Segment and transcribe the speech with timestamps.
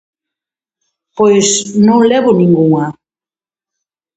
[1.17, 1.47] Pois
[1.87, 2.85] non levo ningunha.